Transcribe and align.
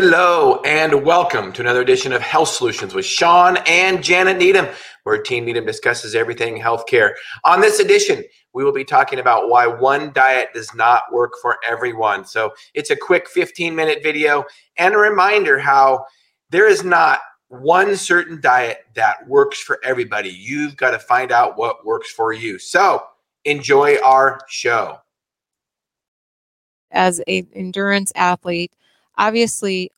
Hello 0.00 0.60
and 0.64 1.04
welcome 1.04 1.52
to 1.52 1.60
another 1.60 1.82
edition 1.82 2.12
of 2.12 2.22
Health 2.22 2.50
Solutions 2.50 2.94
with 2.94 3.04
Shawn 3.04 3.58
and 3.66 4.00
Janet 4.00 4.38
Needham, 4.38 4.68
where 5.02 5.20
Team 5.20 5.44
Needham 5.44 5.66
discusses 5.66 6.14
everything 6.14 6.56
healthcare. 6.56 7.14
On 7.44 7.60
this 7.60 7.80
edition, 7.80 8.22
we 8.54 8.62
will 8.62 8.70
be 8.70 8.84
talking 8.84 9.18
about 9.18 9.48
why 9.48 9.66
one 9.66 10.12
diet 10.12 10.50
does 10.54 10.72
not 10.72 11.02
work 11.10 11.32
for 11.42 11.58
everyone. 11.68 12.24
So 12.24 12.52
it's 12.74 12.90
a 12.90 12.96
quick 12.96 13.28
15 13.28 13.74
minute 13.74 14.00
video 14.00 14.44
and 14.76 14.94
a 14.94 14.98
reminder 14.98 15.58
how 15.58 16.04
there 16.50 16.68
is 16.68 16.84
not 16.84 17.18
one 17.48 17.96
certain 17.96 18.40
diet 18.40 18.84
that 18.94 19.26
works 19.26 19.60
for 19.60 19.80
everybody. 19.82 20.28
You've 20.28 20.76
got 20.76 20.92
to 20.92 21.00
find 21.00 21.32
out 21.32 21.58
what 21.58 21.84
works 21.84 22.12
for 22.12 22.32
you. 22.32 22.60
So 22.60 23.02
enjoy 23.44 23.96
our 24.04 24.38
show. 24.48 25.00
As 26.92 27.20
an 27.26 27.48
endurance 27.52 28.12
athlete, 28.14 28.72
obviously 29.18 29.90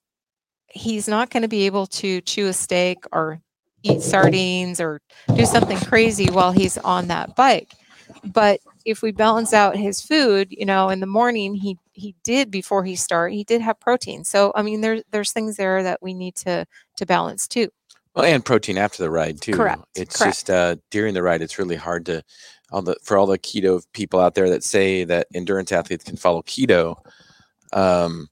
he's 0.69 1.07
not 1.07 1.31
going 1.31 1.43
to 1.43 1.49
be 1.49 1.67
able 1.67 1.87
to 1.87 2.21
chew 2.23 2.47
a 2.47 2.53
steak 2.53 3.05
or 3.13 3.41
eat 3.83 4.03
sardines 4.03 4.81
or 4.81 5.01
do 5.35 5.45
something 5.45 5.79
crazy 5.79 6.31
while 6.31 6.53
he's 6.53 6.79
on 6.79 7.09
that 7.09 7.37
bike. 7.37 7.73
But 8.25 8.61
if 8.85 9.03
we 9.03 9.13
balance 9.13 9.53
out 9.53 9.77
his 9.77 10.01
food 10.01 10.49
you 10.51 10.65
know 10.65 10.89
in 10.89 11.01
the 11.01 11.07
morning 11.07 11.55
he 11.55 11.77
he 11.93 12.15
did 12.25 12.51
before 12.51 12.85
he 12.85 12.97
started, 12.97 13.35
he 13.35 13.45
did 13.45 13.61
have 13.61 13.79
protein. 13.79 14.25
So 14.25 14.53
i 14.55 14.63
mean 14.63 14.81
there's 14.81 15.03
there's 15.11 15.33
things 15.33 15.57
there 15.57 15.83
that 15.83 16.03
we 16.03 16.15
need 16.15 16.35
to 16.37 16.67
to 16.97 17.07
balance 17.07 17.47
too. 17.47 17.69
Well 18.15 18.25
and 18.25 18.45
protein 18.45 18.79
after 18.79 19.03
the 19.03 19.11
ride 19.11 19.41
too. 19.41 19.53
Correct 19.53 19.83
it's 19.95 20.17
correct. 20.17 20.35
just 20.35 20.51
uh 20.51 20.77
during 20.91 21.15
the 21.15 21.23
ride 21.23 21.43
it's 21.43 21.59
really 21.59 21.77
hard 21.77 22.07
to 22.07 22.23
all 22.73 22.83
the 22.83 22.97
for 23.03 23.17
all 23.17 23.27
the 23.27 23.39
keto 23.39 23.85
people 23.93 24.21
out 24.21 24.35
there 24.35 24.51
that 24.51 24.65
say 24.65 25.05
that 25.05 25.27
endurance 25.35 25.73
athletes 25.73 26.05
can 26.05 26.17
follow 26.17 26.43
keto 26.43 26.97
um 27.73 28.29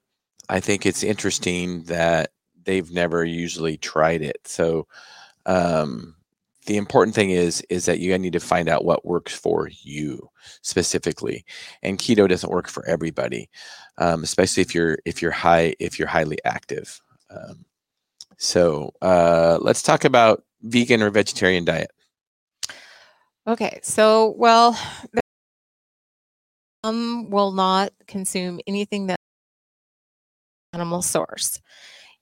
I 0.49 0.61
think 0.61 0.87
it's 0.87 1.03
interesting 1.03 1.83
that 1.85 2.31
they've 2.65 2.91
never 2.91 3.25
usually 3.25 3.77
tried 3.77 4.23
it. 4.23 4.41
So 4.45 4.87
um, 5.47 6.15
the 6.67 6.77
important 6.77 7.15
thing 7.15 7.31
is 7.31 7.63
is 7.71 7.87
that 7.87 7.99
you 7.99 8.17
need 8.19 8.35
to 8.35 8.41
find 8.41 8.69
out 8.69 8.85
what 8.85 9.07
works 9.07 9.35
for 9.35 9.69
you 9.69 10.31
specifically. 10.63 11.45
And 11.83 11.99
keto 11.99 12.29
doesn't 12.29 12.53
work 12.53 12.69
for 12.69 12.87
everybody, 12.87 13.49
um, 13.97 14.23
especially 14.23 14.61
if 14.61 14.75
you're 14.75 14.99
if 15.07 15.23
you're 15.23 15.31
high 15.31 15.75
if 15.81 15.99
you're 15.99 16.09
highly 16.09 16.39
active. 16.45 17.01
Um, 17.31 17.65
so 18.37 18.93
uh, 19.03 19.59
let's 19.63 19.83
talk 19.83 20.05
about 20.05 20.45
vegan 20.63 21.03
or 21.03 21.11
vegetarian 21.11 21.65
diet. 21.65 21.91
Okay, 23.47 23.81
so 23.83 24.35
well, 24.37 24.79
some 26.85 27.31
will 27.31 27.53
not 27.53 27.93
consume 28.07 28.61
anything 28.67 29.07
that 29.07 29.19
animal 30.73 31.03
source. 31.03 31.61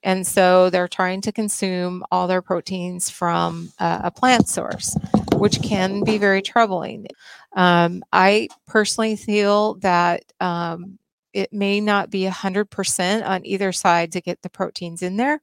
And 0.03 0.25
so 0.25 0.69
they're 0.69 0.87
trying 0.87 1.21
to 1.21 1.31
consume 1.31 2.03
all 2.11 2.27
their 2.27 2.41
proteins 2.41 3.09
from 3.09 3.71
uh, 3.79 4.01
a 4.03 4.11
plant 4.11 4.47
source, 4.47 4.95
which 5.35 5.61
can 5.61 6.03
be 6.03 6.17
very 6.17 6.41
troubling. 6.41 7.07
Um, 7.55 8.03
I 8.13 8.49
personally 8.67 9.15
feel 9.15 9.75
that 9.75 10.23
um, 10.39 10.99
it 11.33 11.51
may 11.51 11.81
not 11.81 12.09
be 12.09 12.25
100% 12.25 13.27
on 13.27 13.45
either 13.45 13.71
side 13.71 14.11
to 14.11 14.21
get 14.21 14.41
the 14.41 14.49
proteins 14.49 15.01
in 15.01 15.17
there. 15.17 15.41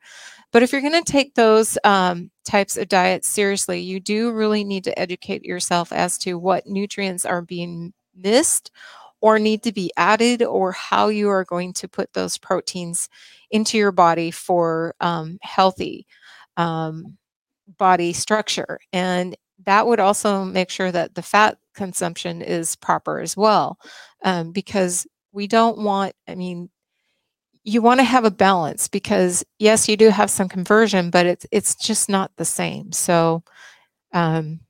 But 0.52 0.62
if 0.62 0.72
you're 0.72 0.80
going 0.80 1.02
to 1.02 1.12
take 1.12 1.34
those 1.34 1.76
um, 1.82 2.30
types 2.44 2.76
of 2.76 2.88
diets 2.88 3.28
seriously, 3.28 3.80
you 3.80 3.98
do 3.98 4.30
really 4.30 4.62
need 4.62 4.84
to 4.84 4.98
educate 4.98 5.44
yourself 5.44 5.92
as 5.92 6.16
to 6.18 6.38
what 6.38 6.66
nutrients 6.66 7.24
are 7.24 7.42
being 7.42 7.92
missed 8.16 8.70
or 9.24 9.38
need 9.38 9.62
to 9.62 9.72
be 9.72 9.90
added 9.96 10.42
or 10.42 10.70
how 10.70 11.08
you 11.08 11.30
are 11.30 11.46
going 11.46 11.72
to 11.72 11.88
put 11.88 12.12
those 12.12 12.36
proteins 12.36 13.08
into 13.50 13.78
your 13.78 13.90
body 13.90 14.30
for 14.30 14.94
um, 15.00 15.38
healthy 15.40 16.06
um, 16.58 17.16
body 17.78 18.12
structure. 18.12 18.78
And 18.92 19.34
that 19.64 19.86
would 19.86 19.98
also 19.98 20.44
make 20.44 20.68
sure 20.68 20.92
that 20.92 21.14
the 21.14 21.22
fat 21.22 21.56
consumption 21.74 22.42
is 22.42 22.76
proper 22.76 23.18
as 23.18 23.34
well. 23.34 23.78
Um, 24.24 24.52
because 24.52 25.06
we 25.32 25.46
don't 25.46 25.78
want, 25.78 26.14
I 26.28 26.34
mean, 26.34 26.68
you 27.62 27.80
want 27.80 28.00
to 28.00 28.04
have 28.04 28.26
a 28.26 28.30
balance 28.30 28.88
because 28.88 29.42
yes, 29.58 29.88
you 29.88 29.96
do 29.96 30.10
have 30.10 30.30
some 30.30 30.50
conversion, 30.50 31.08
but 31.08 31.24
it's 31.24 31.46
it's 31.50 31.74
just 31.76 32.10
not 32.10 32.30
the 32.36 32.44
same. 32.44 32.92
So 32.92 33.42
um, 34.12 34.60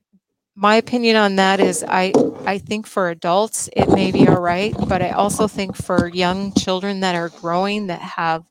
my 0.56 0.76
opinion 0.76 1.16
on 1.16 1.36
that 1.36 1.60
is 1.60 1.84
I 1.86 2.12
I 2.44 2.58
think 2.58 2.86
for 2.86 3.10
adults 3.10 3.68
it 3.72 3.88
may 3.88 4.12
be 4.12 4.28
all 4.28 4.40
right, 4.40 4.74
but 4.88 5.02
I 5.02 5.10
also 5.10 5.48
think 5.48 5.76
for 5.76 6.08
young 6.08 6.52
children 6.52 7.00
that 7.00 7.14
are 7.14 7.28
growing 7.28 7.88
that 7.88 8.00
have 8.00 8.44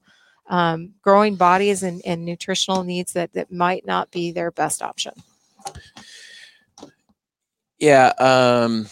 um, 0.50 0.94
growing 1.02 1.36
bodies 1.36 1.84
and, 1.84 2.02
and 2.06 2.26
nutritional 2.26 2.84
needs 2.84 3.14
that 3.14 3.34
that 3.34 3.52
might 3.52 3.86
not 3.86 4.12
be 4.12 4.32
their 4.32 4.52
best 4.52 4.82
option. 4.82 5.14
Yeah. 7.80 8.14
Um, 8.20 8.88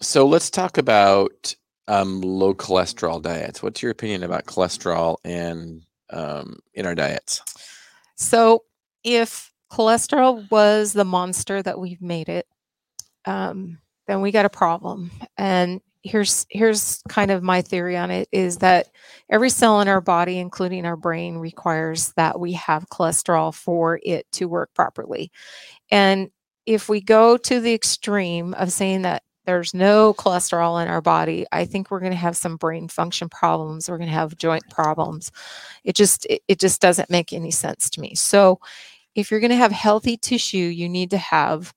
so 0.00 0.26
let's 0.26 0.50
talk 0.50 0.78
about 0.78 1.54
um, 1.88 2.20
low 2.20 2.54
cholesterol 2.54 3.20
diets. 3.20 3.62
What's 3.62 3.82
your 3.82 3.90
opinion 3.90 4.22
about 4.22 4.46
cholesterol 4.46 5.16
and 5.24 5.82
um, 6.10 6.58
in 6.74 6.86
our 6.86 6.94
diets? 6.94 7.42
So 8.14 8.64
if 9.02 9.52
cholesterol 9.70 10.50
was 10.50 10.92
the 10.92 11.04
monster 11.04 11.62
that 11.62 11.78
we've 11.78 12.02
made 12.02 12.28
it, 12.28 12.46
um, 13.24 13.78
then 14.06 14.20
we 14.20 14.32
got 14.32 14.46
a 14.46 14.50
problem. 14.50 15.10
And 15.36 15.80
here's 16.02 16.46
here's 16.50 17.02
kind 17.08 17.30
of 17.30 17.42
my 17.42 17.60
theory 17.60 17.96
on 17.96 18.10
it 18.10 18.28
is 18.32 18.58
that 18.58 18.88
every 19.30 19.50
cell 19.50 19.80
in 19.80 19.88
our 19.88 20.00
body, 20.00 20.38
including 20.38 20.86
our 20.86 20.96
brain, 20.96 21.36
requires 21.36 22.12
that 22.16 22.40
we 22.40 22.52
have 22.52 22.88
cholesterol 22.88 23.54
for 23.54 24.00
it 24.02 24.26
to 24.32 24.46
work 24.46 24.70
properly. 24.74 25.30
And 25.90 26.30
if 26.66 26.88
we 26.88 27.00
go 27.00 27.36
to 27.36 27.60
the 27.60 27.74
extreme 27.74 28.54
of 28.54 28.72
saying 28.72 29.02
that 29.02 29.22
there's 29.46 29.72
no 29.72 30.12
cholesterol 30.12 30.82
in 30.82 30.88
our 30.88 31.00
body, 31.00 31.46
I 31.52 31.64
think 31.64 31.90
we're 31.90 32.00
going 32.00 32.12
to 32.12 32.18
have 32.18 32.36
some 32.36 32.58
brain 32.58 32.86
function 32.88 33.30
problems. 33.30 33.88
We're 33.88 33.96
going 33.96 34.10
to 34.10 34.14
have 34.14 34.36
joint 34.36 34.68
problems. 34.68 35.32
It 35.84 35.96
just 35.96 36.26
it, 36.26 36.42
it 36.48 36.60
just 36.60 36.80
doesn't 36.80 37.10
make 37.10 37.32
any 37.32 37.50
sense 37.50 37.88
to 37.90 38.00
me. 38.00 38.14
So 38.14 38.60
if 39.18 39.32
you're 39.32 39.40
going 39.40 39.50
to 39.50 39.56
have 39.56 39.72
healthy 39.72 40.16
tissue, 40.16 40.58
you 40.58 40.88
need 40.88 41.10
to 41.10 41.18
have 41.18 41.74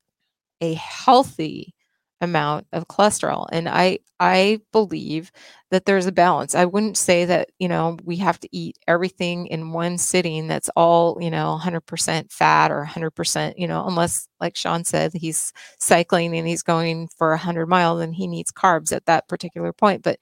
a 0.61 0.75
healthy 0.75 1.73
amount 2.21 2.67
of 2.71 2.87
cholesterol 2.87 3.47
and 3.51 3.67
i 3.67 3.97
i 4.19 4.59
believe 4.71 5.31
that 5.71 5.85
there's 5.85 6.05
a 6.05 6.11
balance. 6.11 6.53
I 6.53 6.65
wouldn't 6.65 6.97
say 6.97 7.25
that 7.25 7.49
you 7.57 7.67
know 7.67 7.97
we 8.03 8.17
have 8.17 8.39
to 8.41 8.49
eat 8.51 8.77
everything 8.87 9.47
in 9.47 9.71
one 9.71 9.97
sitting 9.97 10.47
that's 10.47 10.69
all 10.75 11.17
you 11.21 11.31
know 11.31 11.59
100% 11.61 12.31
fat 12.31 12.71
or 12.71 12.85
100% 12.85 13.53
you 13.57 13.67
know 13.67 13.85
unless 13.87 14.27
like 14.39 14.55
shawn 14.55 14.83
said 14.83 15.13
he's 15.13 15.51
cycling 15.79 16.35
and 16.37 16.47
he's 16.47 16.63
going 16.63 17.09
for 17.17 17.29
100 17.31 17.67
miles 17.67 18.01
and 18.01 18.15
he 18.15 18.27
needs 18.27 18.51
carbs 18.51 18.91
at 18.93 19.05
that 19.05 19.27
particular 19.27 19.73
point 19.73 20.03
but 20.03 20.19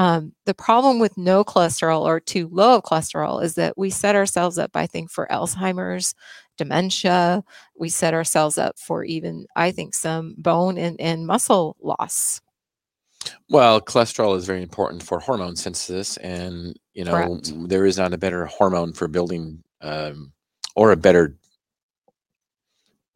um, 0.00 0.32
the 0.46 0.54
problem 0.54 0.98
with 0.98 1.18
no 1.18 1.44
cholesterol 1.44 2.06
or 2.06 2.20
too 2.20 2.48
low 2.50 2.76
of 2.76 2.84
cholesterol 2.84 3.44
is 3.44 3.56
that 3.56 3.76
we 3.76 3.90
set 3.90 4.16
ourselves 4.16 4.56
up, 4.56 4.70
I 4.74 4.86
think, 4.86 5.10
for 5.10 5.28
Alzheimer's, 5.30 6.14
dementia. 6.56 7.44
We 7.78 7.90
set 7.90 8.14
ourselves 8.14 8.56
up 8.56 8.78
for 8.78 9.04
even, 9.04 9.44
I 9.56 9.72
think, 9.72 9.94
some 9.94 10.36
bone 10.38 10.78
and, 10.78 10.98
and 10.98 11.26
muscle 11.26 11.76
loss. 11.82 12.40
Well, 13.50 13.78
cholesterol 13.82 14.38
is 14.38 14.46
very 14.46 14.62
important 14.62 15.02
for 15.02 15.20
hormone 15.20 15.54
synthesis, 15.54 16.16
and 16.16 16.74
you 16.94 17.04
know 17.04 17.12
Correct. 17.12 17.52
there 17.68 17.84
is 17.84 17.98
not 17.98 18.14
a 18.14 18.18
better 18.18 18.46
hormone 18.46 18.94
for 18.94 19.06
building 19.06 19.62
um, 19.82 20.32
or 20.76 20.92
a 20.92 20.96
better 20.96 21.36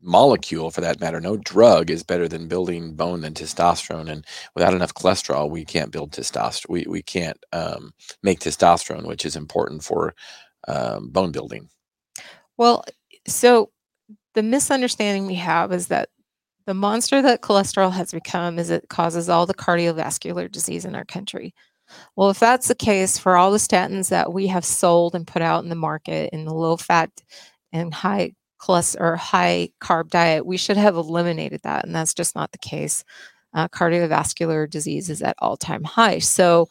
molecule 0.05 0.71
for 0.71 0.81
that 0.83 1.01
matter. 1.01 1.21
No 1.21 1.37
drug 1.39 1.91
is 1.91 2.03
better 2.03 2.29
than 2.29 2.47
building 2.47 2.95
bone 2.95 3.23
than 3.23 3.35
testosterone. 3.35 4.09
And 4.09 4.25
without 4.55 4.75
enough 4.75 4.95
cholesterol, 4.95 5.51
we 5.51 5.65
can't 5.65 5.91
build 5.91 6.12
testosterone. 6.12 6.69
We, 6.69 6.87
we 6.89 7.03
can't 7.03 7.39
um, 7.53 7.93
make 8.23 8.41
testosterone, 8.41 9.06
which 9.06 9.25
is 9.25 9.37
important 9.37 9.83
for 9.83 10.15
um, 10.69 11.09
bone 11.09 11.33
building. 11.33 11.69
Well, 12.56 12.85
so 13.27 13.71
the 14.35 14.43
misunderstanding 14.43 15.27
we 15.27 15.37
have 15.37 15.73
is 15.73 15.89
that 15.89 16.11
the 16.67 16.75
monster 16.75 17.21
that 17.23 17.43
cholesterol 17.43 17.93
has 17.93 18.12
become 18.12 18.59
is 18.59 18.71
it 18.71 18.89
causes 18.89 19.29
all 19.29 19.47
the 19.47 19.55
cardiovascular 19.55 20.51
disease 20.51 20.85
in 20.85 20.95
our 20.95 21.05
country. 21.05 21.55
Well, 22.17 22.31
if 22.31 22.39
that's 22.39 22.69
the 22.69 22.75
case 22.75 23.19
for 23.19 23.37
all 23.37 23.53
the 23.53 23.59
statins 23.59 24.09
that 24.09 24.33
we 24.33 24.47
have 24.47 24.65
sold 24.65 25.15
and 25.15 25.27
put 25.27 25.43
out 25.43 25.62
in 25.62 25.69
the 25.69 25.75
market 25.75 26.31
in 26.33 26.45
the 26.45 26.55
low 26.55 26.77
fat 26.77 27.11
and 27.73 27.93
high 27.93 28.33
cholesterol 28.65 29.01
or 29.01 29.17
high 29.17 29.71
carb 29.81 30.11
diet, 30.11 30.47
we 30.47 30.57
should 30.57 30.77
have 30.77 30.97
eliminated 30.97 31.61
that. 31.63 31.85
And 31.85 31.95
that's 31.95 32.15
just 32.15 32.35
not 32.35 32.53
the 32.53 32.59
case. 32.59 33.05
Uh, 33.53 33.69
cardiovascular 33.69 34.69
disease 34.69 35.11
is 35.11 35.23
at 35.23 35.37
all 35.39 35.57
time 35.57 35.85
high. 35.85 36.19
So 36.19 36.69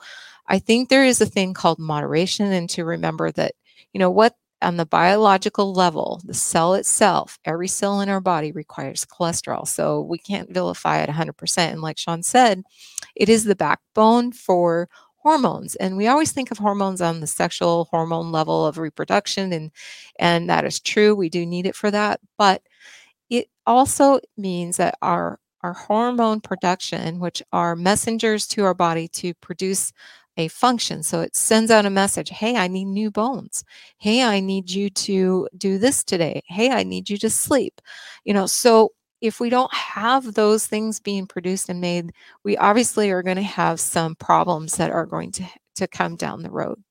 I 0.48 0.60
think 0.60 0.90
there 0.90 1.06
is 1.06 1.22
a 1.22 1.26
thing 1.26 1.54
called 1.54 1.80
moderation, 1.80 2.52
and 2.52 2.70
to 2.72 2.84
remember 2.84 3.32
that, 3.32 3.54
you 3.94 4.00
know, 4.00 4.12
what 4.12 4.36
on 4.62 4.78
the 4.78 4.86
biological 4.86 5.74
level, 5.74 6.22
the 6.26 6.34
cell 6.34 6.74
itself, 6.74 7.38
every 7.46 7.68
cell 7.68 8.02
in 8.02 8.10
our 8.10 8.22
body 8.22 8.52
requires 8.52 9.06
cholesterol. 9.06 9.68
So 9.68 10.02
we 10.02 10.18
can't 10.18 10.52
vilify 10.52 11.02
it 11.02 11.10
100%. 11.10 11.58
And 11.58 11.82
like 11.82 11.98
Shawn 11.98 12.24
said, 12.24 12.64
it 13.16 13.30
is 13.30 13.44
the 13.44 13.56
backbone 13.56 14.32
for 14.32 14.90
hormones 15.24 15.76
and 15.76 15.98
we 15.98 16.08
always 16.08 16.32
think 16.32 16.52
of 16.52 16.58
hormones 16.58 17.02
on 17.02 17.22
the 17.22 17.28
sexual 17.28 17.88
hormone 17.92 18.32
level 18.32 18.66
of 18.66 18.78
reproduction 18.78 19.54
and 19.54 19.72
and 20.20 20.50
that 20.50 20.66
is 20.66 20.80
true 20.80 21.16
we 21.16 21.30
do 21.30 21.46
need 21.46 21.66
it 21.66 21.76
for 21.76 21.90
that 21.90 22.20
but 22.38 22.62
it 23.30 23.48
also 23.66 24.20
means 24.38 24.78
that 24.78 24.96
our 25.02 25.40
our 25.62 25.74
hormone 25.74 26.42
production 26.42 27.20
which 27.20 27.42
are 27.54 27.76
messengers 27.76 28.48
to 28.48 28.64
our 28.66 28.74
body 28.74 29.08
to 29.08 29.34
produce 29.36 29.94
a 30.38 30.48
function 30.50 31.04
so 31.04 31.22
it 31.22 31.36
sends 31.36 31.72
out 31.72 31.86
a 31.86 31.90
message 31.90 32.30
hey 32.30 32.56
i 32.58 32.68
need 32.68 32.86
new 32.86 33.12
bones. 33.12 33.64
Hey 33.98 34.24
i 34.24 34.40
need 34.40 34.70
you 34.70 34.90
to 34.90 35.48
do 35.58 35.78
this 35.78 36.04
today. 36.04 36.42
Hey 36.48 36.70
i 36.72 36.84
need 36.84 37.10
you 37.10 37.18
to 37.20 37.30
sleep. 37.30 37.82
You 38.26 38.34
know 38.34 38.46
so 38.48 38.92
if 39.24 39.40
we 39.40 39.50
don't 39.50 39.74
have 39.74 40.34
those 40.34 40.68
things 40.68 41.00
being 41.00 41.26
produced 41.26 41.70
and 41.70 41.80
made, 41.80 42.12
we 42.44 42.58
obviously 42.58 43.10
are 43.10 43.24
going 43.24 43.38
to 43.38 43.42
have 43.42 43.80
some 43.80 44.16
problems 44.16 44.76
that 44.76 44.92
are 44.92 45.06
going 45.06 45.32
to 45.32 45.46
to 45.76 45.88
come 45.88 46.16
down 46.18 46.44
the 46.44 46.52
road. 46.52 46.84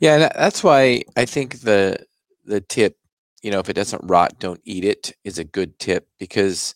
Yeah, 0.00 0.30
that's 0.34 0.64
why 0.64 1.02
I 1.16 1.26
think 1.26 1.60
the 1.60 1.98
the 2.46 2.62
tip, 2.62 2.96
you 3.42 3.50
know, 3.50 3.60
if 3.60 3.68
it 3.68 3.74
doesn't 3.74 4.08
rot, 4.08 4.38
don't 4.38 4.62
eat 4.64 4.82
it 4.82 5.12
is 5.22 5.38
a 5.38 5.44
good 5.44 5.78
tip 5.78 6.08
because 6.18 6.74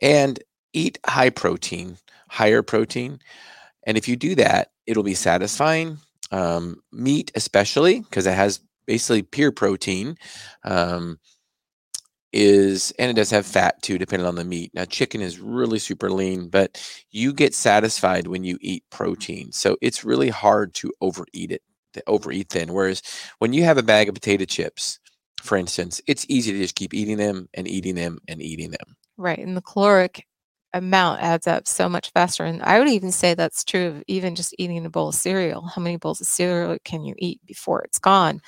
and 0.00 0.38
eat 0.72 1.00
high 1.04 1.30
protein, 1.30 1.98
higher 2.28 2.62
protein. 2.62 3.18
And 3.82 3.98
if 3.98 4.06
you 4.06 4.14
do 4.14 4.36
that, 4.36 4.70
it'll 4.86 5.02
be 5.02 5.14
satisfying. 5.14 5.98
Um, 6.30 6.80
meat, 6.92 7.32
especially 7.34 8.00
because 8.00 8.24
it 8.24 8.34
has 8.34 8.60
basically 8.86 9.22
pure 9.22 9.50
protein. 9.50 10.16
Um, 10.62 11.18
is 12.32 12.92
and 12.98 13.10
it 13.10 13.14
does 13.14 13.30
have 13.30 13.46
fat 13.46 13.80
too 13.82 13.98
depending 13.98 14.26
on 14.26 14.36
the 14.36 14.44
meat. 14.44 14.72
Now 14.74 14.84
chicken 14.84 15.20
is 15.20 15.40
really 15.40 15.78
super 15.78 16.10
lean 16.10 16.48
but 16.48 16.80
you 17.10 17.32
get 17.32 17.54
satisfied 17.54 18.26
when 18.26 18.44
you 18.44 18.58
eat 18.60 18.84
protein. 18.90 19.52
So 19.52 19.76
it's 19.80 20.04
really 20.04 20.28
hard 20.28 20.74
to 20.74 20.92
overeat 21.00 21.52
it 21.52 21.62
to 21.94 22.02
overeat 22.06 22.50
then. 22.50 22.72
Whereas 22.72 23.02
when 23.38 23.52
you 23.52 23.64
have 23.64 23.78
a 23.78 23.82
bag 23.82 24.08
of 24.08 24.14
potato 24.14 24.44
chips 24.44 24.98
for 25.42 25.56
instance 25.56 26.00
it's 26.06 26.26
easy 26.28 26.52
to 26.52 26.58
just 26.58 26.74
keep 26.74 26.94
eating 26.94 27.16
them 27.16 27.48
and 27.54 27.66
eating 27.66 27.94
them 27.94 28.18
and 28.28 28.40
eating 28.40 28.70
them. 28.70 28.96
Right 29.16 29.38
and 29.38 29.56
the 29.56 29.62
caloric 29.62 30.24
amount 30.72 31.20
adds 31.20 31.48
up 31.48 31.66
so 31.66 31.88
much 31.88 32.12
faster 32.12 32.44
and 32.44 32.62
i 32.62 32.78
would 32.78 32.88
even 32.88 33.10
say 33.10 33.34
that's 33.34 33.64
true 33.64 33.88
of 33.88 34.04
even 34.06 34.36
just 34.36 34.54
eating 34.56 34.86
a 34.86 34.90
bowl 34.90 35.08
of 35.08 35.16
cereal. 35.16 35.62
How 35.62 35.82
many 35.82 35.96
bowls 35.96 36.20
of 36.20 36.28
cereal 36.28 36.78
can 36.84 37.04
you 37.04 37.16
eat 37.18 37.40
before 37.44 37.82
it's 37.82 37.98
gone? 37.98 38.40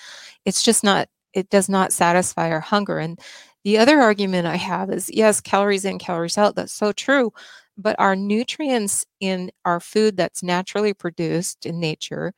It's 0.45 0.63
just 0.63 0.85
not 0.85 1.09
it 1.33 1.51
does 1.51 1.69
not 1.69 1.93
satisfy 1.93 2.51
our 2.51 2.61
hunger 2.61 2.99
and 2.99 3.19
the 3.65 3.79
other 3.79 4.01
argument 4.01 4.47
I 4.47 4.57
have 4.57 4.91
is 4.91 5.11
yes, 5.13 5.41
calories 5.41 5.85
in, 5.85 5.99
calories 5.99 6.39
out. 6.39 6.57
That's 6.57 6.73
so 6.73 6.93
true. 6.93 7.33
But 7.79 7.97
our 7.99 8.17
nutrients 8.17 9.07
in 9.21 9.51
our 9.65 9.81
food 9.81 10.17
that's 10.17 10.43
naturally 10.43 10.93
produced 10.95 11.65
in 11.65 11.81
nature 11.81 12.35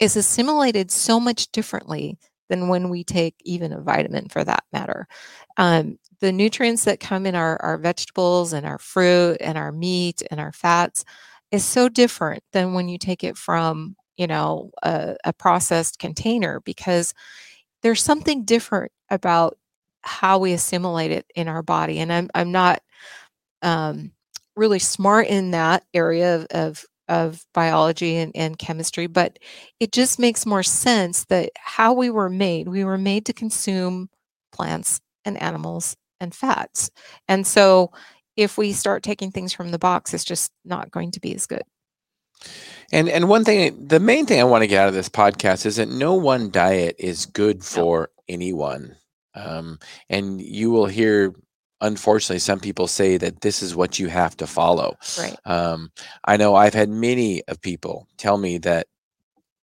is 0.00 0.16
assimilated 0.16 0.90
so 0.90 1.20
much 1.20 1.50
differently 1.52 2.18
than 2.48 2.68
when 2.68 2.88
we 2.88 3.04
take 3.04 3.36
even 3.44 3.72
a 3.72 3.80
vitamin 3.80 4.28
for 4.28 4.44
that 4.44 4.64
matter. 4.72 5.06
Um, 5.56 5.98
the 6.20 6.32
nutrients 6.32 6.84
that 6.84 7.00
come 7.00 7.26
in 7.26 7.34
our, 7.34 7.56
our 7.62 7.78
vegetables 7.78 8.52
and 8.52 8.66
our 8.66 8.78
fruit 8.78 9.38
and 9.40 9.56
our 9.56 9.72
meat 9.72 10.22
and 10.30 10.40
our 10.40 10.52
fats 10.52 11.04
is 11.50 11.64
so 11.64 11.88
different 11.88 12.42
than 12.52 12.74
when 12.74 12.88
you 12.88 12.98
take 12.98 13.24
it 13.24 13.36
from, 13.36 13.96
you 14.16 14.26
know, 14.26 14.70
a, 14.82 15.16
a 15.24 15.32
processed 15.32 15.98
container 15.98 16.60
because 16.60 17.14
there's 17.82 18.02
something 18.02 18.44
different 18.44 18.92
about 19.10 19.56
how 20.02 20.38
we 20.38 20.52
assimilate 20.52 21.10
it 21.10 21.26
in 21.34 21.48
our 21.48 21.62
body. 21.62 21.98
And 21.98 22.12
I'm 22.12 22.28
I'm 22.34 22.52
not 22.52 22.82
um, 23.62 24.12
really 24.56 24.78
smart 24.78 25.26
in 25.26 25.52
that 25.52 25.84
area 25.94 26.36
of, 26.36 26.46
of 26.50 26.84
of 27.10 27.44
biology 27.52 28.16
and, 28.16 28.30
and 28.36 28.56
chemistry, 28.56 29.08
but 29.08 29.38
it 29.80 29.90
just 29.90 30.20
makes 30.20 30.46
more 30.46 30.62
sense 30.62 31.24
that 31.24 31.50
how 31.56 31.92
we 31.92 32.08
were 32.08 32.30
made, 32.30 32.68
we 32.68 32.84
were 32.84 32.96
made 32.96 33.26
to 33.26 33.32
consume 33.32 34.08
plants 34.52 35.00
and 35.24 35.36
animals 35.42 35.96
and 36.20 36.32
fats. 36.32 36.88
And 37.26 37.44
so 37.44 37.90
if 38.36 38.56
we 38.56 38.72
start 38.72 39.02
taking 39.02 39.32
things 39.32 39.52
from 39.52 39.72
the 39.72 39.78
box, 39.78 40.14
it's 40.14 40.24
just 40.24 40.52
not 40.64 40.92
going 40.92 41.10
to 41.10 41.20
be 41.20 41.34
as 41.34 41.46
good. 41.46 41.62
And 42.92 43.08
and 43.08 43.28
one 43.28 43.44
thing, 43.44 43.88
the 43.88 44.00
main 44.00 44.24
thing 44.24 44.40
I 44.40 44.44
want 44.44 44.62
to 44.62 44.68
get 44.68 44.80
out 44.80 44.88
of 44.88 44.94
this 44.94 45.08
podcast 45.08 45.66
is 45.66 45.76
that 45.76 45.88
no 45.88 46.14
one 46.14 46.50
diet 46.50 46.96
is 46.98 47.26
good 47.26 47.64
for 47.64 48.10
no. 48.28 48.34
anyone. 48.34 48.96
Um, 49.34 49.78
and 50.08 50.40
you 50.40 50.70
will 50.70 50.86
hear, 50.86 51.34
unfortunately, 51.80 52.40
some 52.40 52.60
people 52.60 52.86
say 52.86 53.16
that 53.16 53.40
this 53.40 53.62
is 53.62 53.74
what 53.76 53.98
you 53.98 54.08
have 54.08 54.36
to 54.38 54.46
follow. 54.46 54.96
Right. 55.18 55.36
Um, 55.44 55.90
I 56.24 56.36
know 56.36 56.54
I've 56.54 56.74
had 56.74 56.88
many 56.88 57.42
of 57.48 57.60
people 57.60 58.08
tell 58.16 58.38
me 58.38 58.58
that, 58.58 58.86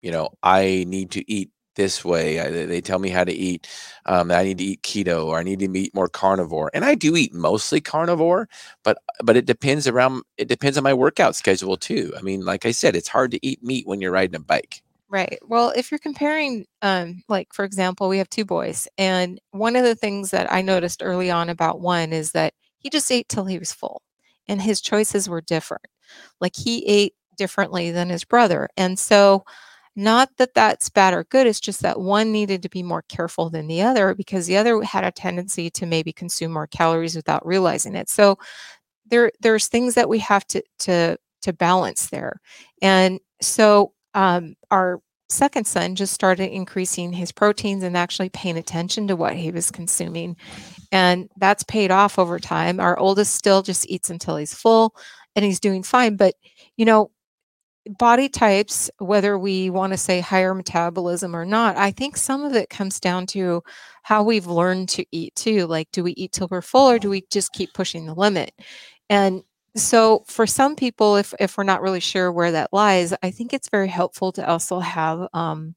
you 0.02 0.12
know, 0.12 0.30
I 0.44 0.86
need 0.88 1.12
to 1.12 1.32
eat 1.32 1.50
this 1.76 2.06
way. 2.06 2.40
I, 2.40 2.66
they 2.66 2.82
tell 2.82 3.00
me 3.00 3.10
how 3.10 3.24
to 3.24 3.34
eat. 3.34 3.68
Um, 4.06 4.32
I 4.32 4.44
need 4.44 4.58
to 4.60 4.64
eat 4.64 4.82
keto 4.82 5.26
or 5.26 5.40
I 5.40 5.44
need 5.44 5.60
to 5.60 5.78
eat 5.78 5.94
more 5.94 6.08
carnivore. 6.08 6.72
And 6.74 6.86
I 6.86 6.96
do 6.96 7.16
eat 7.16 7.34
mostly 7.34 7.82
carnivore, 7.82 8.48
but 8.84 8.98
but 9.24 9.36
it 9.36 9.46
depends 9.46 9.88
around. 9.88 10.24
It 10.38 10.48
depends 10.48 10.78
on 10.78 10.84
my 10.84 10.94
workout 10.94 11.36
schedule 11.36 11.78
too. 11.78 12.14
I 12.18 12.22
mean, 12.22 12.46
like 12.46 12.66
I 12.66 12.72
said, 12.72 12.96
it's 12.96 13.10
hard 13.10 13.32
to 13.32 13.46
eat 13.46 13.64
meat 13.64 13.88
when 13.88 14.02
you're 14.02 14.12
riding 14.12 14.36
a 14.36 14.40
bike. 14.40 14.82
Right. 15.16 15.40
Well, 15.48 15.72
if 15.78 15.92
you're 15.92 16.00
comparing, 16.00 16.66
um, 16.82 17.24
like 17.30 17.54
for 17.54 17.64
example, 17.64 18.10
we 18.10 18.18
have 18.18 18.30
two 18.30 18.44
boys, 18.44 18.86
and 18.98 19.40
one 19.52 19.78
of 19.78 19.86
the 19.86 19.96
things 19.96 20.32
that 20.32 20.52
I 20.52 20.62
noticed 20.62 21.02
early 21.02 21.32
on 21.32 21.50
about 21.50 21.80
one 21.80 22.12
is 22.12 22.34
that 22.34 22.54
he 22.80 22.90
just 22.90 23.10
ate 23.12 23.30
till 23.30 23.46
he 23.46 23.58
was 23.58 23.72
full, 23.72 24.02
and 24.48 24.62
his 24.62 24.82
choices 24.82 25.30
were 25.30 25.42
different. 25.42 25.86
Like 26.42 26.54
he 26.58 26.86
ate 26.86 27.14
differently 27.38 27.92
than 27.92 28.10
his 28.10 28.26
brother, 28.26 28.68
and 28.76 29.00
so 29.00 29.46
not 29.96 30.30
that 30.38 30.54
that's 30.56 30.90
bad 30.90 31.14
or 31.14 31.24
good. 31.26 31.48
It's 31.48 31.62
just 31.62 31.82
that 31.84 32.00
one 32.02 32.32
needed 32.34 32.62
to 32.64 32.70
be 32.70 32.84
more 32.84 33.04
careful 33.08 33.50
than 33.50 33.68
the 33.68 33.84
other 33.84 34.16
because 34.16 34.48
the 34.48 34.58
other 34.58 34.82
had 34.84 35.06
a 35.06 35.12
tendency 35.12 35.70
to 35.72 35.86
maybe 35.86 36.12
consume 36.14 36.52
more 36.54 36.68
calories 36.68 37.16
without 37.16 37.46
realizing 37.46 37.96
it. 37.96 38.10
So 38.10 38.38
there, 39.10 39.32
there's 39.42 39.68
things 39.68 39.96
that 39.96 40.10
we 40.10 40.20
have 40.20 40.46
to 40.48 40.64
to 40.80 41.18
to 41.44 41.54
balance 41.54 42.08
there, 42.08 42.42
and 42.82 43.20
so 43.42 43.94
um, 44.16 44.56
our 44.72 45.00
second 45.30 45.66
son 45.66 45.96
just 45.96 46.14
started 46.14 46.52
increasing 46.52 47.12
his 47.12 47.32
proteins 47.32 47.84
and 47.84 47.98
actually 47.98 48.30
paying 48.30 48.58
attention 48.58 49.08
to 49.08 49.16
what 49.16 49.36
he 49.36 49.52
was 49.52 49.72
consuming. 49.72 50.36
And 50.92 51.30
that's 51.38 51.64
paid 51.64 51.92
off 51.92 52.20
over 52.20 52.40
time. 52.40 52.80
Our 52.80 52.98
oldest 52.98 53.36
still 53.36 53.62
just 53.62 53.90
eats 53.90 54.10
until 54.10 54.38
he's 54.38 54.54
full 54.54 54.96
and 55.36 55.44
he's 55.44 55.60
doing 55.60 55.84
fine. 55.84 56.16
But, 56.16 56.36
you 56.78 56.86
know, 56.86 57.12
body 57.88 58.30
types, 58.30 58.90
whether 58.98 59.38
we 59.38 59.70
want 59.70 59.94
to 59.94 59.98
say 59.98 60.20
higher 60.20 60.54
metabolism 60.54 61.36
or 61.36 61.46
not, 61.46 61.78
I 61.78 61.92
think 61.92 62.18
some 62.18 62.44
of 62.44 62.56
it 62.56 62.70
comes 62.70 63.00
down 63.00 63.26
to 63.28 63.64
how 64.04 64.24
we've 64.24 64.48
learned 64.48 64.90
to 64.90 65.06
eat 65.12 65.36
too. 65.36 65.68
Like, 65.68 65.92
do 65.92 66.04
we 66.04 66.12
eat 66.14 66.32
till 66.32 66.48
we're 66.50 66.62
full 66.62 66.90
or 66.90 67.00
do 67.00 67.10
we 67.10 67.26
just 67.32 67.54
keep 67.54 67.74
pushing 67.74 68.06
the 68.06 68.16
limit? 68.16 68.54
And 69.10 69.44
so 69.76 70.24
for 70.28 70.48
some 70.48 70.76
people, 70.76 71.18
if 71.18 71.34
if 71.40 71.58
we're 71.58 71.64
not 71.64 71.82
really 71.82 72.00
sure 72.00 72.32
where 72.32 72.52
that 72.52 72.72
lies, 72.74 73.14
I 73.24 73.32
think 73.32 73.54
it's 73.54 73.70
very 73.70 73.88
helpful 73.90 74.32
to 74.34 74.48
also 74.48 74.80
have 74.80 75.28
um, 75.34 75.76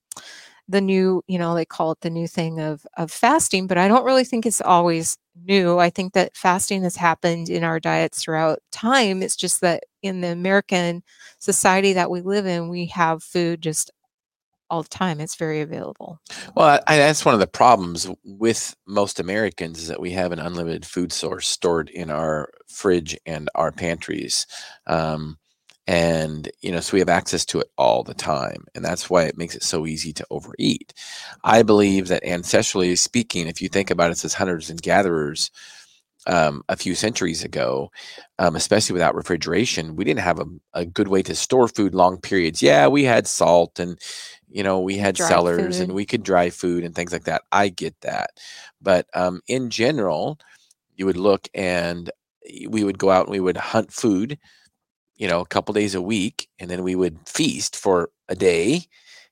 the 0.69 0.81
new, 0.81 1.23
you 1.28 1.38
know, 1.38 1.55
they 1.55 1.64
call 1.67 1.93
it 1.93 2.00
the 2.02 2.11
new 2.11 2.28
thing 2.28 2.61
of 2.61 2.87
of 2.97 3.11
fasting, 3.12 3.67
but 3.69 3.78
I 3.78 3.88
don't 3.88 4.05
really 4.05 4.25
think 4.25 4.47
it's 4.47 4.61
always 4.62 5.19
new. 5.47 5.78
I 5.78 5.90
think 5.90 6.14
that 6.14 6.37
fasting 6.37 6.83
has 6.85 6.97
happened 6.97 7.50
in 7.50 7.64
our 7.64 7.81
diets 7.81 8.23
throughout 8.23 8.61
time. 8.73 9.23
It's 9.23 9.37
just 9.37 9.61
that 9.62 9.85
in 10.02 10.21
the 10.23 10.28
American 10.33 11.02
society 11.40 11.93
that 11.95 12.11
we 12.11 12.21
live 12.23 12.47
in, 12.47 12.69
we 12.69 12.87
have 12.88 13.23
food 13.23 13.62
just 13.62 13.90
all 14.71 14.83
the 14.83 14.89
time. 14.89 15.21
It's 15.21 15.37
very 15.37 15.61
available. 15.61 16.21
Well, 16.55 16.81
I, 16.87 16.97
that's 16.97 17.25
one 17.25 17.35
of 17.35 17.41
the 17.41 17.47
problems 17.47 18.09
with 18.25 18.75
most 18.87 19.21
Americans 19.21 19.79
is 19.81 19.89
that 19.89 20.01
we 20.01 20.11
have 20.13 20.33
an 20.33 20.39
unlimited 20.39 20.87
food 20.87 21.13
source 21.13 21.49
stored 21.49 21.91
in 21.91 22.11
our 22.11 22.51
fridge 22.69 23.17
and 23.27 23.49
our 23.55 23.73
pantries. 23.73 24.47
Um, 24.87 25.39
and 25.87 26.51
you 26.61 26.71
know 26.71 26.81
so 26.81 26.93
we 26.93 26.99
have 26.99 27.09
access 27.09 27.47
to 27.47 27.59
it 27.59 27.71
all 27.79 28.05
the 28.05 28.13
time 28.13 28.67
and 28.75 28.85
that's 28.85 29.09
why 29.09 29.25
it 29.25 29.39
makes 29.39 29.55
it 29.57 29.63
so 29.63 29.87
easy 29.87 30.13
to 30.13 30.27
overeat 30.31 30.93
i 31.45 31.63
believe 31.63 32.09
that 32.09 32.23
ancestrally 32.25 32.97
speaking 32.97 33.49
if 33.49 33.63
you 33.63 33.71
think 33.71 33.91
about 33.91 34.11
it 34.11 34.23
as 34.23 34.35
hunters 34.35 34.69
and 34.69 34.83
gatherers 34.83 35.51
um, 36.27 36.63
a 36.69 36.77
few 36.77 36.95
centuries 36.95 37.43
ago, 37.43 37.91
um, 38.39 38.55
especially 38.55 38.93
without 38.93 39.15
refrigeration, 39.15 39.97
we 39.97 40.05
didn't 40.05 40.21
have 40.21 40.39
a, 40.39 40.47
a, 40.75 40.85
good 40.85 41.09
way 41.09 41.23
to 41.23 41.35
store 41.35 41.69
food 41.69 41.95
long 41.95 42.21
periods. 42.21 42.61
Yeah, 42.61 42.89
we 42.89 43.05
had 43.05 43.27
salt 43.27 43.79
and 43.79 43.99
you 44.50 44.62
know 44.62 44.81
we 44.81 44.97
had 44.97 45.14
dry 45.14 45.28
cellars 45.28 45.78
food. 45.78 45.85
and 45.85 45.93
we 45.93 46.07
could 46.07 46.23
dry 46.23 46.50
food 46.50 46.85
and 46.85 46.95
things 46.95 47.12
like 47.12 47.25
that 47.25 47.43
i 47.52 47.69
get 47.69 47.99
that 48.00 48.31
but 48.81 49.07
um, 49.14 49.40
in 49.47 49.71
general 49.71 50.38
you 50.97 51.07
would 51.07 51.17
look 51.17 51.49
and 51.55 52.11
we 52.69 52.85
would 52.85 52.99
go 52.99 53.11
out 53.11 53.26
and 53.26 53.33
we 53.33 53.40
would 53.40 53.57
hunt 53.57 53.93
food 53.93 54.38
you 55.17 55.28
know 55.28 55.40
a 55.40 55.47
couple 55.47 55.73
days 55.73 55.95
a 55.95 56.02
week 56.02 56.49
and 56.59 56.71
then 56.71 56.83
we 56.83 56.95
would 56.95 57.19
feast 57.28 57.76
for 57.76 58.11
a 58.28 58.35
day 58.35 58.83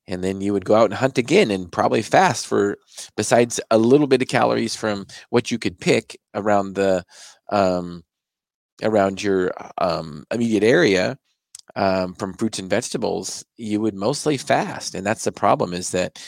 and 0.09 0.23
then 0.23 0.41
you 0.41 0.53
would 0.53 0.65
go 0.65 0.77
out 0.77 0.85
and 0.91 0.95
hunt 0.95 1.19
again 1.19 1.51
and 1.51 1.73
probably 1.73 2.03
fast 2.03 2.47
for 2.47 2.79
besides 3.17 3.61
a 3.71 3.79
little 3.79 4.07
bit 4.07 4.23
of 4.23 4.29
calories 4.29 4.77
from 4.77 5.07
what 5.31 5.51
you 5.51 5.59
could 5.59 5.79
pick 5.81 6.19
around 6.35 6.75
the 6.75 7.05
um, 7.51 8.05
around 8.83 9.23
your 9.23 9.53
um, 9.79 10.25
immediate 10.31 10.63
area 10.63 11.19
um, 11.77 12.15
from 12.15 12.35
fruits 12.35 12.59
and 12.59 12.71
vegetables, 12.71 13.45
you 13.57 13.81
would 13.81 13.95
mostly 13.95 14.37
fast. 14.37 14.95
And 14.95 15.07
that's 15.07 15.25
the 15.25 15.33
problem 15.33 15.73
is 15.75 15.91
that 15.91 16.19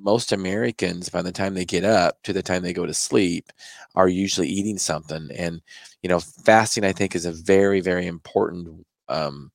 most 0.00 0.32
Americans, 0.32 1.08
by 1.08 1.22
the 1.22 1.32
time 1.32 1.54
they 1.54 1.64
get 1.64 1.84
up 1.84 2.22
to 2.22 2.32
the 2.32 2.42
time 2.42 2.62
they 2.62 2.72
go 2.72 2.86
to 2.86 2.94
sleep, 2.94 3.50
are 3.94 4.08
usually 4.08 4.48
eating 4.48 4.78
something. 4.78 5.30
And, 5.36 5.60
you 6.02 6.08
know, 6.08 6.20
fasting, 6.20 6.84
I 6.84 6.92
think, 6.92 7.14
is 7.14 7.26
a 7.26 7.32
very, 7.32 7.80
very 7.80 8.06
important 8.06 8.86
um, 9.08 9.50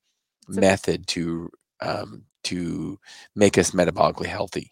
method 0.48 1.08
to 1.08 1.50
um, 1.82 2.26
to 2.44 3.00
make 3.36 3.58
us 3.58 3.72
metabolically 3.72 4.26
healthy. 4.28 4.72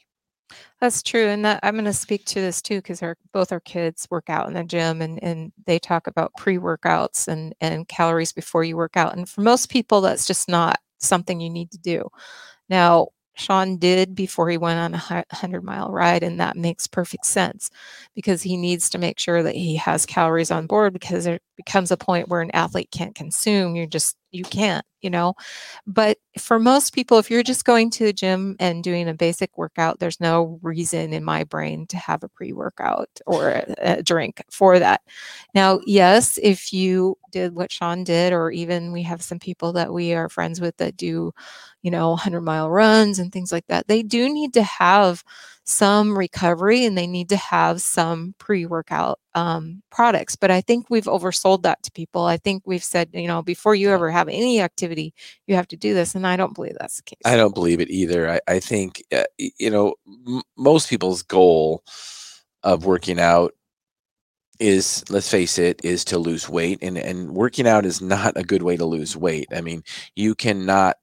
That's 0.80 1.02
true, 1.02 1.26
and 1.28 1.44
that 1.46 1.60
I'm 1.64 1.74
going 1.76 1.86
to 1.86 1.94
speak 1.94 2.26
to 2.26 2.36
this 2.36 2.62
too 2.62 2.78
because 2.78 3.02
our 3.02 3.18
both 3.34 3.52
our 3.52 3.60
kids 3.60 4.08
work 4.12 4.30
out 4.30 4.48
in 4.48 4.54
the 4.54 4.64
gym, 4.64 5.02
and 5.02 5.22
and 5.24 5.52
they 5.66 5.80
talk 5.80 6.08
about 6.08 6.34
pre 6.38 6.58
workouts 6.58 7.28
and 7.28 7.56
and 7.62 7.88
calories 7.88 8.32
before 8.32 8.64
you 8.64 8.78
work 8.78 8.96
out, 8.96 9.16
and 9.18 9.28
for 9.28 9.42
most 9.42 9.70
people 9.70 10.02
that's 10.02 10.28
just 10.28 10.48
not 10.48 10.80
something 11.00 11.40
you 11.40 11.50
need 11.50 11.72
to 11.72 11.78
do. 11.80 12.08
Now, 12.70 13.10
Shawn 13.36 13.78
did 13.78 14.16
before 14.16 14.50
he 14.50 14.58
went 14.58 14.80
on 14.80 14.94
a 14.96 14.98
100 15.00 15.64
mile 15.64 15.92
ride. 15.92 16.24
And 16.24 16.40
that 16.40 16.58
makes 16.58 16.88
perfect 16.88 17.26
sense 17.26 17.72
because 18.16 18.42
he 18.44 18.58
needs 18.58 18.90
to 18.92 18.98
make 19.00 19.20
sure 19.20 19.44
that 19.44 19.56
he 19.56 19.76
has 19.78 20.06
calories 20.06 20.52
on 20.52 20.68
board 20.68 20.94
because 20.94 21.28
becomes 21.58 21.92
a 21.92 21.98
point 21.98 22.30
where 22.30 22.42
an 22.42 22.52
athlete 22.52 22.90
can't 22.92 23.16
consume. 23.16 23.76
You're 23.76 23.88
just, 23.88 24.16
you 24.32 24.44
can't, 24.44 24.86
you 25.02 25.10
know. 25.10 25.34
But 25.86 26.20
for 26.38 26.60
most 26.60 26.94
people, 26.94 27.18
if 27.18 27.30
you're 27.30 27.44
just 27.44 27.66
going 27.66 27.90
to 27.92 28.06
the 28.06 28.14
gym 28.14 28.56
and 28.60 28.84
doing 28.84 29.10
a 29.10 29.14
basic 29.14 29.58
workout, 29.58 30.00
there's 30.00 30.20
no 30.22 30.60
reason 30.62 31.14
in 31.14 31.24
my 31.24 31.44
brain 31.44 31.88
to 31.88 31.98
have 31.98 32.24
a 32.24 32.30
pre 32.30 32.54
workout 32.54 33.10
or 33.26 33.50
a, 33.50 33.76
a 33.80 34.04
drink 34.04 34.44
for 34.52 34.80
that. 34.80 35.02
Now, 35.54 35.80
yes, 35.86 36.40
if 36.42 36.72
you 36.72 37.18
did 37.32 37.56
what 37.56 37.72
Shawn 37.72 38.04
did, 38.04 38.34
or 38.34 38.52
even 38.52 38.92
we 38.92 39.04
have 39.04 39.22
some 39.22 39.40
people 39.40 39.74
that 39.74 39.94
we 39.94 40.14
are 40.14 40.30
friends 40.30 40.62
with 40.62 40.78
that 40.78 40.96
do 40.98 41.34
you 41.84 41.92
know 41.92 42.10
100 42.12 42.42
mile 42.42 42.70
runs 42.70 43.20
and 43.20 43.32
things 43.32 43.52
like 43.52 43.66
that 43.68 43.88
they 43.88 44.04
do 44.04 44.32
need 44.34 44.54
to 44.54 44.64
have 44.64 45.24
some 45.68 46.18
recovery 46.18 46.86
and 46.86 46.98
they 46.98 47.06
need 47.06 47.28
to 47.28 47.36
have 47.36 47.82
some 47.82 48.34
pre-workout 48.38 49.20
um, 49.36 49.84
products 49.92 50.36
but 50.36 50.50
i 50.50 50.62
think 50.62 50.90
we've 50.90 51.06
oversold 51.06 51.62
that 51.62 51.84
to 51.84 51.92
people. 51.92 52.26
I 52.26 52.38
think 52.38 52.64
we've 52.66 52.84
said 52.84 53.10
you 53.14 53.28
know 53.28 53.42
before 53.42 53.76
you 53.76 53.90
ever 53.92 54.10
have 54.10 54.30
any 54.30 54.62
activity 54.62 55.14
you 55.46 55.56
have 55.56 55.68
to 55.68 55.78
do 55.78 55.94
this 55.94 56.16
and 56.16 56.26
i 56.26 56.38
don't 56.38 56.56
believe 56.56 56.76
that's 56.80 56.98
the 56.98 57.04
case. 57.04 57.20
i 57.26 57.36
don't 57.36 57.54
believe 57.54 57.82
it 57.82 57.90
either. 57.90 58.30
I, 58.30 58.40
I 58.48 58.60
think 58.60 59.04
uh, 59.14 59.24
you 59.38 59.70
know 59.70 59.96
m- 60.26 60.42
most 60.58 60.90
people's 60.90 61.22
goal 61.22 61.84
of 62.64 62.86
working 62.86 63.20
out 63.20 63.54
is 64.60 65.04
let's 65.10 65.30
face 65.30 65.60
it 65.60 65.80
is 65.84 66.04
to 66.06 66.18
lose 66.18 66.50
weight 66.50 66.80
and 66.82 66.98
and 66.98 67.32
working 67.32 67.68
out 67.68 67.86
is 67.86 68.02
not 68.02 68.34
a 68.38 68.44
good 68.44 68.64
way 68.64 68.78
to 68.78 68.86
lose 68.86 69.18
weight. 69.18 69.48
I 69.54 69.62
mean 69.62 69.84
you 70.16 70.34
cannot 70.34 70.96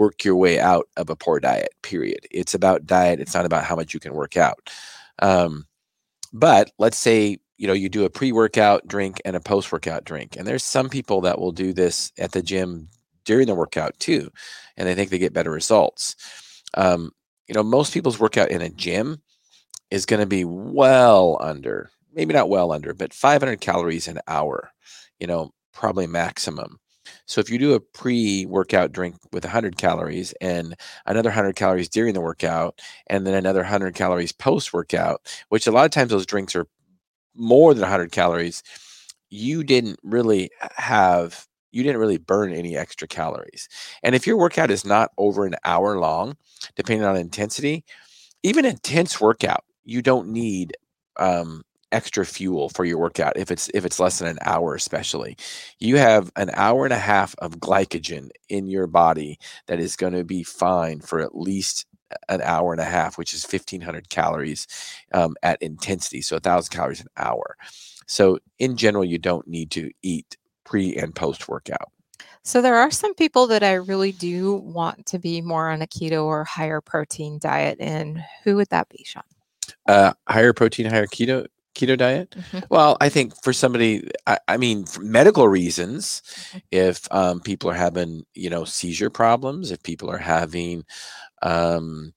work 0.00 0.24
your 0.24 0.34
way 0.34 0.58
out 0.58 0.88
of 0.96 1.10
a 1.10 1.14
poor 1.14 1.38
diet, 1.38 1.74
period. 1.82 2.26
It's 2.30 2.54
about 2.54 2.86
diet, 2.86 3.20
it's 3.20 3.34
not 3.34 3.44
about 3.44 3.64
how 3.64 3.76
much 3.76 3.92
you 3.94 4.00
can 4.00 4.14
work 4.14 4.38
out. 4.38 4.70
Um, 5.20 5.66
but 6.32 6.72
let's 6.78 6.98
say 6.98 7.38
you 7.58 7.66
know 7.66 7.74
you 7.74 7.90
do 7.90 8.06
a 8.06 8.10
pre-workout 8.10 8.88
drink 8.88 9.20
and 9.26 9.36
a 9.36 9.40
post-workout 9.40 10.04
drink 10.04 10.36
and 10.36 10.46
there's 10.46 10.64
some 10.64 10.88
people 10.88 11.20
that 11.20 11.38
will 11.38 11.52
do 11.52 11.74
this 11.74 12.10
at 12.18 12.32
the 12.32 12.42
gym 12.42 12.88
during 13.26 13.46
the 13.46 13.54
workout 13.54 13.98
too 13.98 14.30
and 14.78 14.88
they 14.88 14.94
think 14.94 15.10
they 15.10 15.18
get 15.18 15.34
better 15.34 15.50
results 15.50 16.16
um, 16.74 17.10
you 17.48 17.54
know 17.54 17.62
most 17.62 17.92
people's 17.92 18.18
workout 18.18 18.50
in 18.50 18.62
a 18.62 18.70
gym 18.70 19.20
is 19.90 20.06
going 20.06 20.20
to 20.20 20.26
be 20.26 20.44
well 20.44 21.36
under 21.42 21.90
maybe 22.14 22.32
not 22.32 22.48
well 22.48 22.72
under 22.72 22.94
but 22.94 23.12
500 23.12 23.60
calories 23.60 24.08
an 24.08 24.20
hour 24.26 24.72
you 25.18 25.26
know 25.26 25.50
probably 25.74 26.06
maximum 26.06 26.78
so 27.26 27.40
if 27.40 27.50
you 27.50 27.58
do 27.58 27.74
a 27.74 27.80
pre-workout 27.80 28.92
drink 28.92 29.16
with 29.32 29.44
100 29.44 29.76
calories 29.78 30.32
and 30.40 30.74
another 31.06 31.28
100 31.30 31.56
calories 31.56 31.88
during 31.88 32.14
the 32.14 32.20
workout 32.20 32.80
and 33.08 33.26
then 33.26 33.34
another 33.34 33.60
100 33.60 33.94
calories 33.94 34.32
post-workout, 34.32 35.22
which 35.48 35.66
a 35.66 35.72
lot 35.72 35.84
of 35.84 35.90
times 35.90 36.10
those 36.10 36.26
drinks 36.26 36.56
are 36.56 36.66
more 37.34 37.74
than 37.74 37.82
100 37.82 38.12
calories, 38.12 38.62
you 39.30 39.64
didn't 39.64 39.98
really 40.02 40.50
have 40.76 41.46
you 41.72 41.84
didn't 41.84 42.00
really 42.00 42.18
burn 42.18 42.52
any 42.52 42.76
extra 42.76 43.06
calories. 43.06 43.68
And 44.02 44.14
if 44.14 44.26
your 44.26 44.36
workout 44.36 44.72
is 44.72 44.84
not 44.84 45.12
over 45.18 45.46
an 45.46 45.54
hour 45.64 45.98
long, 46.00 46.36
depending 46.74 47.04
on 47.06 47.16
intensity, 47.16 47.84
even 48.42 48.64
intense 48.64 49.20
workout, 49.20 49.64
you 49.84 50.02
don't 50.02 50.28
need 50.28 50.76
um, 51.18 51.62
extra 51.92 52.24
fuel 52.24 52.68
for 52.68 52.84
your 52.84 52.98
workout 52.98 53.36
if 53.36 53.50
it's 53.50 53.70
if 53.74 53.84
it's 53.84 54.00
less 54.00 54.18
than 54.18 54.28
an 54.28 54.38
hour 54.42 54.74
especially. 54.74 55.36
You 55.78 55.96
have 55.96 56.30
an 56.36 56.50
hour 56.54 56.84
and 56.84 56.92
a 56.92 56.98
half 56.98 57.34
of 57.38 57.58
glycogen 57.58 58.30
in 58.48 58.66
your 58.66 58.86
body 58.86 59.38
that 59.66 59.80
is 59.80 59.96
going 59.96 60.12
to 60.14 60.24
be 60.24 60.42
fine 60.42 61.00
for 61.00 61.20
at 61.20 61.36
least 61.36 61.86
an 62.28 62.40
hour 62.42 62.72
and 62.72 62.80
a 62.80 62.84
half 62.84 63.18
which 63.18 63.32
is 63.32 63.44
1500 63.44 64.08
calories 64.08 64.66
um, 65.12 65.36
at 65.44 65.62
intensity 65.62 66.20
so 66.20 66.36
1000 66.36 66.70
calories 66.70 67.00
an 67.00 67.08
hour. 67.16 67.56
So 68.06 68.38
in 68.58 68.76
general 68.76 69.04
you 69.04 69.18
don't 69.18 69.46
need 69.46 69.70
to 69.72 69.90
eat 70.02 70.36
pre 70.64 70.96
and 70.96 71.14
post 71.14 71.48
workout. 71.48 71.90
So 72.42 72.62
there 72.62 72.76
are 72.76 72.90
some 72.90 73.14
people 73.14 73.46
that 73.48 73.62
I 73.62 73.74
really 73.74 74.12
do 74.12 74.54
want 74.54 75.06
to 75.06 75.18
be 75.18 75.42
more 75.42 75.68
on 75.70 75.82
a 75.82 75.86
keto 75.86 76.24
or 76.24 76.44
higher 76.44 76.80
protein 76.80 77.38
diet, 77.38 77.76
and 77.80 78.24
who 78.44 78.56
would 78.56 78.70
that 78.70 78.88
be, 78.88 79.04
Shawn? 79.04 79.22
Uh, 79.86 80.14
higher 80.26 80.54
protein, 80.54 80.86
higher 80.86 81.06
keto 81.06 81.46
keto 81.74 81.96
diet? 81.96 82.30
Mm-hmm. 82.30 82.58
Well, 82.70 82.96
I 83.00 83.08
think 83.08 83.34
for 83.42 83.52
somebody, 83.52 84.08
I, 84.26 84.38
I 84.48 84.56
mean, 84.56 84.84
for 84.84 85.02
medical 85.02 85.48
reasons, 85.48 86.22
mm-hmm. 86.22 86.58
if 86.70 87.06
um, 87.10 87.40
people 87.40 87.70
are 87.70 87.74
having, 87.74 88.24
you 88.34 88.50
know, 88.50 88.64
seizure 88.64 89.10
problems, 89.10 89.70
if 89.70 89.82
people 89.82 90.10
are 90.10 90.18
having 90.18 90.84
um, 91.42 92.12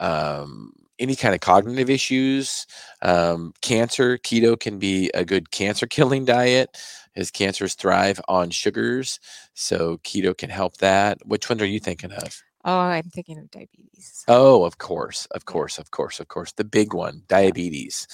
um, 0.00 0.72
any 0.98 1.16
kind 1.16 1.34
of 1.34 1.40
cognitive 1.40 1.90
issues, 1.90 2.66
um, 3.02 3.52
cancer, 3.62 4.18
keto 4.18 4.58
can 4.58 4.78
be 4.78 5.10
a 5.14 5.24
good 5.24 5.50
cancer 5.50 5.86
killing 5.90 6.24
diet. 6.24 6.76
As 7.16 7.32
cancers 7.32 7.74
thrive 7.74 8.20
on 8.28 8.50
sugars, 8.50 9.18
so 9.52 9.98
keto 10.04 10.38
can 10.38 10.50
help 10.50 10.76
that. 10.76 11.18
Which 11.26 11.48
one 11.48 11.60
are 11.60 11.64
you 11.64 11.80
thinking 11.80 12.12
of? 12.12 12.40
Oh, 12.68 12.80
I'm 12.80 13.04
thinking 13.04 13.38
of 13.38 13.50
diabetes. 13.50 14.24
Oh, 14.28 14.64
of 14.64 14.76
course, 14.76 15.24
of 15.30 15.46
course, 15.46 15.78
of 15.78 15.90
course, 15.90 16.20
of 16.20 16.28
course. 16.28 16.52
The 16.52 16.64
big 16.64 16.92
one, 16.92 17.22
diabetes. 17.26 18.06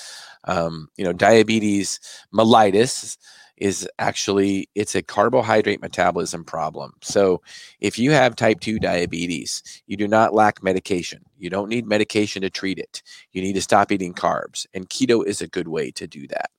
Um, 0.45 0.91
you 0.97 1.05
know, 1.05 1.13
diabetes 1.13 1.99
mellitus 2.33 3.19
is 3.57 3.89
actually 3.99 4.69
it's 4.77 4.95
a 4.95 5.03
carbohydrate 5.03 5.83
metabolism 5.83 6.45
problem. 6.45 6.93
So, 7.03 7.43
if 7.81 7.99
you 7.99 8.13
have 8.13 8.37
type 8.37 8.61
2 8.61 8.79
diabetes, 8.79 9.65
you 9.89 9.97
do 9.97 10.07
not 10.07 10.35
lack 10.35 10.63
medication. 10.63 11.25
You 11.37 11.51
don't 11.51 11.69
need 11.69 11.89
medication 11.89 12.43
to 12.43 12.51
treat 12.51 12.79
it. 12.79 13.03
You 13.33 13.43
need 13.43 13.55
to 13.55 13.63
stop 13.63 13.91
eating 13.91 14.15
carbs, 14.15 14.67
and 14.73 14.89
keto 14.89 15.27
is 15.27 15.43
a 15.43 15.49
good 15.49 15.67
way 15.67 15.91
to 15.91 16.07
do 16.07 16.29
that. 16.29 16.51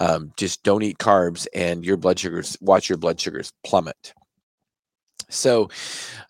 Um, 0.00 0.32
just 0.36 0.64
don't 0.64 0.82
eat 0.82 0.98
carbs, 0.98 1.46
and 1.54 1.84
your 1.84 1.96
blood 1.96 2.18
sugars 2.18 2.56
watch 2.60 2.88
your 2.88 2.98
blood 2.98 3.20
sugars 3.20 3.52
plummet. 3.64 4.14
So 5.28 5.68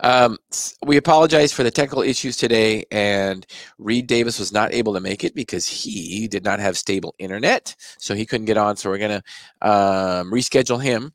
um, 0.00 0.38
we 0.85 0.97
apologize 0.97 1.53
for 1.53 1.62
the 1.62 1.71
technical 1.71 2.03
issues 2.03 2.37
today, 2.37 2.85
and 2.91 3.47
Reed 3.79 4.07
Davis 4.07 4.38
was 4.38 4.53
not 4.53 4.73
able 4.73 4.95
to 4.95 5.00
make 5.00 5.23
it 5.23 5.35
because 5.35 5.67
he 5.67 6.29
did 6.29 6.45
not 6.45 6.61
have 6.61 6.79
stable 6.79 7.15
internet, 7.19 7.75
so 7.99 8.15
he 8.15 8.26
couldn't 8.26 8.47
get 8.47 8.57
on. 8.57 8.76
So 8.76 8.88
we're 8.91 8.99
gonna 8.99 9.23
um, 9.61 10.33
reschedule 10.33 10.83
him, 10.83 11.12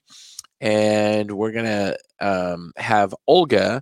and 0.59 1.31
we're 1.31 1.51
gonna 1.51 1.95
um, 2.19 2.71
have 2.77 3.15
Olga 3.27 3.81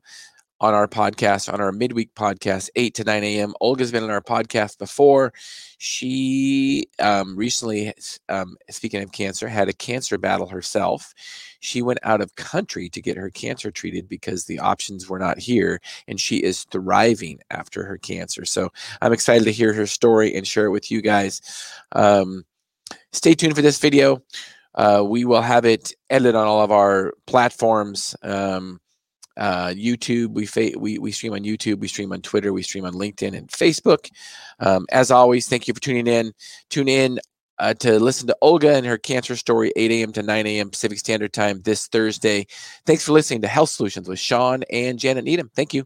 on 0.62 0.74
our 0.74 0.88
podcast, 0.88 1.52
on 1.52 1.62
our 1.62 1.72
midweek 1.72 2.14
podcast, 2.16 2.70
8 2.76 2.94
to 2.96 3.04
9 3.04 3.24
a.m. 3.24 3.54
Olga's 3.62 3.92
been 3.92 4.04
on 4.04 4.10
our 4.10 4.22
podcast 4.22 4.78
before. 4.78 5.34
She 5.78 6.88
um, 7.00 7.36
recently, 7.38 7.94
um, 8.28 8.58
speaking 8.70 9.02
of 9.02 9.12
cancer, 9.12 9.48
had 9.48 9.70
a 9.70 9.74
cancer 9.74 10.18
battle 10.18 10.48
herself. 10.48 11.14
She 11.62 11.82
went 11.82 12.00
out 12.04 12.22
of 12.22 12.36
country 12.36 12.90
to 12.90 13.02
get 13.02 13.18
her 13.18 13.30
cancer 13.30 13.72
treated 13.72 14.10
because 14.10 14.46
the 14.46 14.60
options 14.60 15.10
were 15.10 15.20
not 15.20 15.40
here, 15.40 15.80
and 16.08 16.20
she 16.20 16.38
is 16.38 16.66
thriving 16.66 17.40
after 17.50 17.86
her 17.86 17.98
cancer. 17.98 18.46
So 18.46 18.70
I'm 19.02 19.14
excited 19.14 19.46
to 19.46 19.52
hear 19.52 19.74
her 19.74 19.88
story 19.88 20.36
and 20.36 20.46
share 20.46 20.66
it 20.66 20.72
with 20.72 20.92
you 20.92 21.02
guys. 21.02 21.42
Um, 21.94 22.44
stay 23.14 23.34
tuned 23.34 23.56
for 23.56 23.62
this 23.62 23.80
video. 23.80 24.22
Uh, 24.76 25.04
we 25.06 25.26
will 25.26 25.42
have 25.42 25.66
it 25.66 25.94
edited 26.10 26.36
on 26.36 26.48
all 26.48 26.62
of 26.62 26.72
our 26.72 27.14
platforms. 27.26 28.16
Um, 28.24 28.80
uh, 29.40 29.70
YouTube. 29.70 30.30
We, 30.30 30.46
fa- 30.46 30.78
we 30.78 31.00
we 31.00 31.12
stream 31.12 31.34
on 31.34 31.40
YouTube. 31.40 31.80
We 31.80 31.88
stream 31.88 32.12
on 32.12 32.22
Twitter. 32.22 32.54
We 32.54 32.62
stream 32.62 32.86
on 32.86 32.94
LinkedIn 32.94 33.36
and 33.36 33.48
Facebook. 33.48 34.12
Um, 34.60 34.86
as 34.92 35.10
always, 35.10 35.48
thank 35.48 35.68
you 35.68 35.74
for 35.74 35.80
tuning 35.80 36.08
in. 36.08 36.34
Tune 36.70 36.88
in 36.90 37.20
uh, 37.58 37.74
to 37.76 38.00
listen 38.00 38.28
to 38.28 38.38
Olga 38.42 38.76
and 38.76 38.86
her 38.86 38.98
cancer 38.98 39.36
story, 39.36 39.72
8 39.76 39.92
a.m. 39.92 40.14
to 40.14 40.24
9 40.24 40.48
a.m. 40.48 40.70
Pacific 40.70 41.00
Standard 41.00 41.34
Time 41.34 41.62
this 41.62 41.88
Thursday. 41.88 42.48
Thanks 42.86 43.06
for 43.06 43.12
listening 43.12 43.42
to 43.42 43.48
Health 43.48 43.70
Solutions 43.70 44.08
with 44.08 44.20
Shawn 44.20 44.64
and 44.72 45.00
Janet 45.00 45.26
Needham. 45.26 45.50
Thank 45.56 45.74
you. 45.74 45.86